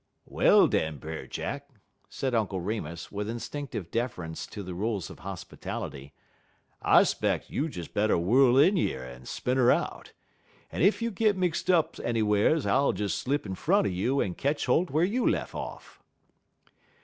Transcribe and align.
"Well, 0.25 0.67
den, 0.67 0.97
Brer 0.97 1.27
Jack," 1.27 1.69
said 2.09 2.33
Uncle 2.33 2.59
Remus, 2.59 3.11
with 3.11 3.29
instinctive 3.29 3.91
deference 3.91 4.47
to 4.47 4.63
the 4.63 4.73
rules 4.73 5.11
of 5.11 5.19
hospitality, 5.19 6.11
"I 6.81 7.03
'speck 7.03 7.47
you 7.51 7.69
des 7.69 7.87
better 7.87 8.17
whirl 8.17 8.57
in 8.57 8.77
yer 8.77 9.03
en 9.05 9.25
spin 9.27 9.59
'er 9.59 9.71
out. 9.71 10.13
Ef 10.71 11.03
you 11.03 11.11
git 11.11 11.35
'er 11.35 11.39
mix 11.39 11.69
up 11.69 11.97
anywhars 11.97 12.65
I 12.65 12.73
ull 12.79 12.93
des 12.93 13.09
slip 13.09 13.45
in 13.45 13.53
front 13.53 13.85
er 13.85 13.91
you 13.91 14.21
en 14.21 14.33
ketch 14.33 14.65
holt 14.65 14.89
whar 14.89 15.03
you 15.03 15.23
lef' 15.29 15.53
off." 15.53 16.01